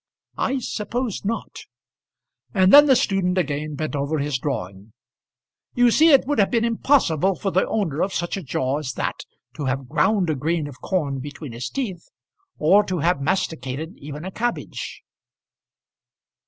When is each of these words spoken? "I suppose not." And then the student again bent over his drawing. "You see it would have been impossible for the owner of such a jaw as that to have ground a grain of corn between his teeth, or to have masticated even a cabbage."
"I 0.39 0.57
suppose 0.57 1.23
not." 1.23 1.57
And 2.55 2.73
then 2.73 2.87
the 2.87 2.95
student 2.95 3.37
again 3.37 3.75
bent 3.75 3.95
over 3.95 4.17
his 4.17 4.39
drawing. 4.39 4.93
"You 5.75 5.91
see 5.91 6.09
it 6.11 6.25
would 6.25 6.39
have 6.39 6.49
been 6.49 6.65
impossible 6.65 7.35
for 7.35 7.51
the 7.51 7.67
owner 7.67 8.01
of 8.01 8.11
such 8.11 8.35
a 8.35 8.41
jaw 8.41 8.79
as 8.79 8.93
that 8.93 9.25
to 9.57 9.65
have 9.65 9.87
ground 9.87 10.31
a 10.31 10.35
grain 10.35 10.65
of 10.67 10.81
corn 10.81 11.19
between 11.19 11.51
his 11.51 11.69
teeth, 11.69 12.09
or 12.57 12.83
to 12.85 12.97
have 12.97 13.21
masticated 13.21 13.93
even 13.97 14.25
a 14.25 14.31
cabbage." 14.31 15.03